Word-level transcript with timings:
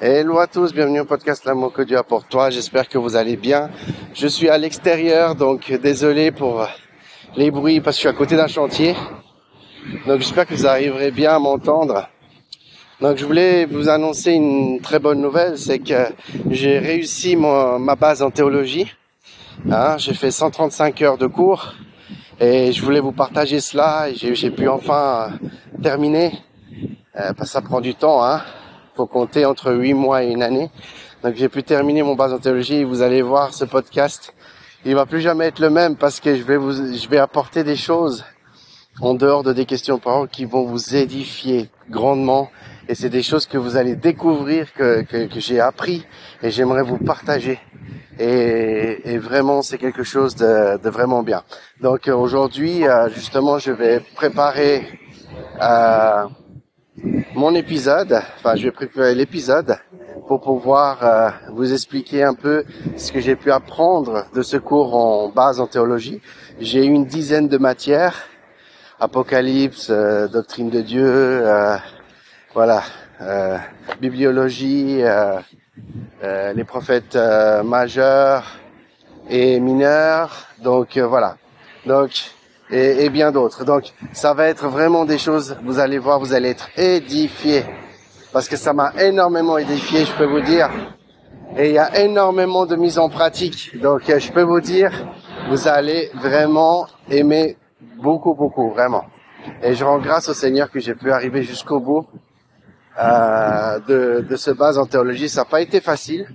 Hello 0.00 0.38
à 0.38 0.46
tous, 0.46 0.72
bienvenue 0.72 1.00
au 1.00 1.04
podcast 1.04 1.44
L'amour 1.44 1.72
que 1.72 1.82
Dieu 1.82 1.98
a 1.98 2.04
pour 2.04 2.22
toi. 2.22 2.50
J'espère 2.50 2.88
que 2.88 2.98
vous 2.98 3.16
allez 3.16 3.36
bien. 3.36 3.68
Je 4.14 4.28
suis 4.28 4.48
à 4.48 4.56
l'extérieur, 4.56 5.34
donc 5.34 5.72
désolé 5.72 6.30
pour 6.30 6.64
les 7.34 7.50
bruits 7.50 7.80
parce 7.80 7.96
que 7.96 7.98
je 7.98 8.00
suis 8.02 8.08
à 8.08 8.12
côté 8.12 8.36
d'un 8.36 8.46
chantier. 8.46 8.94
Donc 10.06 10.20
j'espère 10.20 10.46
que 10.46 10.54
vous 10.54 10.68
arriverez 10.68 11.10
bien 11.10 11.34
à 11.34 11.40
m'entendre. 11.40 12.08
Donc 13.00 13.16
je 13.16 13.26
voulais 13.26 13.64
vous 13.64 13.88
annoncer 13.88 14.34
une 14.34 14.80
très 14.80 15.00
bonne 15.00 15.20
nouvelle, 15.20 15.58
c'est 15.58 15.80
que 15.80 16.12
j'ai 16.48 16.78
réussi 16.78 17.34
ma 17.34 17.96
base 17.96 18.22
en 18.22 18.30
théologie. 18.30 18.94
Hein, 19.68 19.98
j'ai 19.98 20.14
fait 20.14 20.30
135 20.30 21.02
heures 21.02 21.18
de 21.18 21.26
cours 21.26 21.74
et 22.38 22.70
je 22.70 22.84
voulais 22.84 23.00
vous 23.00 23.10
partager 23.10 23.58
cela. 23.58 24.06
J'ai 24.14 24.50
pu 24.52 24.68
enfin 24.68 25.32
terminer. 25.82 26.38
Euh, 27.16 27.32
parce 27.32 27.48
que 27.50 27.54
ça 27.54 27.62
prend 27.62 27.80
du 27.80 27.96
temps, 27.96 28.24
hein 28.24 28.42
faut 28.98 29.06
compter 29.06 29.46
entre 29.46 29.72
huit 29.72 29.94
mois 29.94 30.24
et 30.24 30.32
une 30.32 30.42
année. 30.42 30.70
Donc 31.22 31.36
j'ai 31.36 31.48
pu 31.48 31.62
terminer 31.62 32.02
mon 32.02 32.16
base 32.16 32.32
en 32.32 32.38
théologie. 32.38 32.82
Vous 32.82 33.00
allez 33.00 33.22
voir 33.22 33.54
ce 33.54 33.64
podcast, 33.64 34.34
il 34.84 34.96
va 34.96 35.06
plus 35.06 35.20
jamais 35.20 35.46
être 35.46 35.60
le 35.60 35.70
même 35.70 35.94
parce 35.94 36.18
que 36.18 36.34
je 36.34 36.42
vais 36.42 36.56
vous, 36.56 36.72
je 36.72 37.08
vais 37.08 37.18
apporter 37.18 37.62
des 37.62 37.76
choses 37.76 38.24
en 39.00 39.14
dehors 39.14 39.44
de 39.44 39.52
des 39.52 39.66
questions 39.66 40.00
parole 40.00 40.28
qui 40.28 40.44
vont 40.46 40.64
vous 40.64 40.96
édifier 40.96 41.70
grandement. 41.88 42.50
Et 42.88 42.96
c'est 42.96 43.08
des 43.08 43.22
choses 43.22 43.46
que 43.46 43.56
vous 43.56 43.76
allez 43.76 43.94
découvrir 43.94 44.72
que, 44.72 45.02
que, 45.02 45.38
j'ai 45.38 45.60
appris 45.60 46.04
et 46.42 46.50
j'aimerais 46.50 46.82
vous 46.82 46.98
partager. 46.98 47.60
Et, 48.18 49.12
et 49.12 49.18
vraiment, 49.18 49.62
c'est 49.62 49.78
quelque 49.78 50.02
chose 50.02 50.34
de, 50.34 50.76
de, 50.82 50.90
vraiment 50.90 51.22
bien. 51.22 51.44
Donc 51.80 52.08
aujourd'hui, 52.08 52.84
euh, 52.84 53.08
justement, 53.10 53.60
je 53.60 53.70
vais 53.70 54.00
préparer 54.16 54.88
euh, 55.62 56.24
mon 57.38 57.54
épisode, 57.54 58.20
enfin 58.36 58.56
je 58.56 58.64
vais 58.64 58.72
préparer 58.72 59.14
l'épisode 59.14 59.78
pour 60.26 60.40
pouvoir 60.40 60.98
euh, 61.04 61.30
vous 61.52 61.72
expliquer 61.72 62.24
un 62.24 62.34
peu 62.34 62.64
ce 62.96 63.12
que 63.12 63.20
j'ai 63.20 63.36
pu 63.36 63.52
apprendre 63.52 64.26
de 64.34 64.42
ce 64.42 64.56
cours 64.56 64.96
en 64.96 65.28
base 65.28 65.60
en 65.60 65.68
théologie. 65.68 66.20
J'ai 66.60 66.84
eu 66.84 66.88
une 66.88 67.06
dizaine 67.06 67.46
de 67.46 67.56
matières, 67.56 68.26
Apocalypse, 68.98 69.86
euh, 69.88 70.26
doctrine 70.26 70.68
de 70.68 70.80
Dieu, 70.80 71.06
euh, 71.06 71.76
voilà, 72.54 72.82
bibliologie, 74.00 75.00
les 76.22 76.64
prophètes 76.64 77.16
majeurs 77.64 78.56
et 79.30 79.60
mineurs, 79.60 80.48
donc 80.60 80.98
voilà. 80.98 81.36
Donc 81.86 82.32
et, 82.70 83.04
et 83.04 83.10
bien 83.10 83.32
d'autres. 83.32 83.64
Donc 83.64 83.92
ça 84.12 84.34
va 84.34 84.46
être 84.48 84.68
vraiment 84.68 85.04
des 85.04 85.18
choses, 85.18 85.56
vous 85.64 85.78
allez 85.78 85.98
voir, 85.98 86.18
vous 86.18 86.32
allez 86.34 86.50
être 86.50 86.68
édifiés. 86.78 87.64
Parce 88.32 88.48
que 88.48 88.56
ça 88.56 88.72
m'a 88.72 88.92
énormément 89.00 89.56
édifié, 89.58 90.04
je 90.04 90.12
peux 90.12 90.26
vous 90.26 90.42
dire. 90.42 90.70
Et 91.56 91.70
il 91.70 91.74
y 91.74 91.78
a 91.78 92.00
énormément 92.00 92.66
de 92.66 92.76
mise 92.76 92.98
en 92.98 93.08
pratique. 93.08 93.80
Donc 93.80 94.08
euh, 94.10 94.18
je 94.18 94.30
peux 94.30 94.42
vous 94.42 94.60
dire, 94.60 94.92
vous 95.48 95.66
allez 95.66 96.10
vraiment 96.14 96.86
aimer 97.10 97.56
beaucoup, 98.02 98.34
beaucoup, 98.34 98.70
vraiment. 98.70 99.04
Et 99.62 99.74
je 99.74 99.82
rends 99.84 99.98
grâce 99.98 100.28
au 100.28 100.34
Seigneur 100.34 100.70
que 100.70 100.78
j'ai 100.78 100.94
pu 100.94 101.10
arriver 101.10 101.42
jusqu'au 101.42 101.80
bout 101.80 102.06
euh, 103.00 103.78
de, 103.88 104.26
de 104.28 104.36
ce 104.36 104.50
base 104.50 104.76
en 104.78 104.84
théologie. 104.84 105.28
Ça 105.28 105.40
n'a 105.40 105.44
pas 105.46 105.62
été 105.62 105.80
facile, 105.80 106.28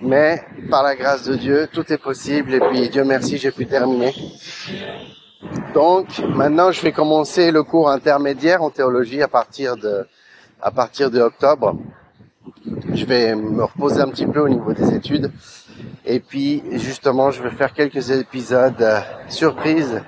mais 0.00 0.42
par 0.70 0.82
la 0.82 0.96
grâce 0.96 1.24
de 1.24 1.34
Dieu, 1.34 1.68
tout 1.70 1.92
est 1.92 1.98
possible. 1.98 2.54
Et 2.54 2.60
puis 2.60 2.88
Dieu 2.88 3.04
merci, 3.04 3.36
j'ai 3.36 3.50
pu 3.50 3.66
terminer. 3.66 4.14
Donc 5.74 6.18
maintenant, 6.18 6.70
je 6.70 6.82
vais 6.82 6.92
commencer 6.92 7.50
le 7.50 7.62
cours 7.62 7.90
intermédiaire 7.90 8.62
en 8.62 8.70
théologie 8.70 9.22
à 9.22 9.28
partir 9.28 9.76
de 9.76 10.06
à 10.60 10.70
partir 10.70 11.10
de 11.10 11.20
octobre. 11.20 11.76
Je 12.92 13.04
vais 13.06 13.34
me 13.34 13.64
reposer 13.64 14.00
un 14.02 14.08
petit 14.08 14.26
peu 14.26 14.40
au 14.40 14.48
niveau 14.48 14.74
des 14.74 14.94
études 14.94 15.32
et 16.04 16.20
puis 16.20 16.62
justement, 16.72 17.30
je 17.30 17.42
vais 17.42 17.50
faire 17.50 17.72
quelques 17.72 18.10
épisodes 18.10 18.80
euh, 18.82 19.00
surprises 19.28 20.02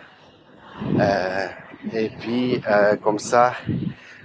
euh, 1.01 1.47
et 1.93 2.11
puis 2.21 2.63
euh, 2.69 2.97
comme 2.97 3.19
ça, 3.19 3.55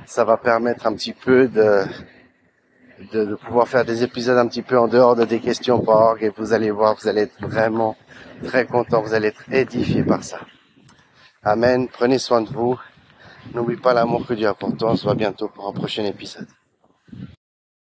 ça 0.05 0.25
va 0.25 0.35
permettre 0.35 0.87
un 0.87 0.93
petit 0.93 1.13
peu 1.13 1.47
de, 1.47 1.83
de, 3.13 3.25
de 3.25 3.35
pouvoir 3.35 3.67
faire 3.69 3.85
des 3.85 4.03
épisodes 4.03 4.37
un 4.37 4.47
petit 4.47 4.61
peu 4.61 4.77
en 4.77 4.87
dehors 4.87 5.15
de 5.15 5.23
des 5.23 5.39
questions 5.39 5.81
org 5.87 6.21
et 6.21 6.31
vous 6.35 6.51
allez 6.51 6.71
voir, 6.71 6.97
vous 6.99 7.07
allez 7.07 7.21
être 7.21 7.39
vraiment 7.41 7.95
très 8.45 8.65
content, 8.65 9.01
vous 9.01 9.13
allez 9.13 9.29
être 9.29 9.43
édifié 9.51 10.03
par 10.03 10.23
ça. 10.23 10.39
Amen. 11.49 11.87
Prenez 11.87 12.19
soin 12.19 12.41
de 12.41 12.49
vous. 12.49 12.77
N'oubliez 13.53 13.79
pas 13.79 13.93
l'amour 13.93 14.27
que 14.27 14.33
Dieu 14.33 14.49
a 14.49 14.53
pour 14.53 14.75
toi. 14.75 14.91
On 14.91 14.95
se 14.97 15.03
voit 15.03 15.15
bientôt 15.15 15.47
pour 15.47 15.65
un 15.65 15.71
prochain 15.71 16.03
épisode. 16.03 16.45